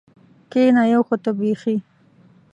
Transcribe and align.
کېنه 0.51 0.83
یو 0.93 1.01
خو 1.07 1.15
ته 1.23 1.31
بېخي. 1.39 1.75